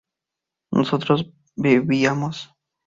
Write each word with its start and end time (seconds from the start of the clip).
¿nosotros 0.71 1.29
bebíamos? 1.55 2.51